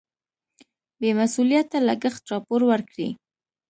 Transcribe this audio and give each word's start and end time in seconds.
بې 0.99 1.09
مسؤلیته 1.19 1.77
لګښت 1.87 2.23
راپور 2.31 2.61
ورکړي. 2.69 3.09